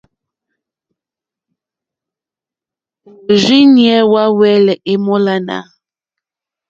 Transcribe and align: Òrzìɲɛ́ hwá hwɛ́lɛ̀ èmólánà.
Òrzìɲɛ́ 3.31 3.97
hwá 4.09 4.23
hwɛ́lɛ̀ 4.35 4.81
èmólánà. 4.91 5.57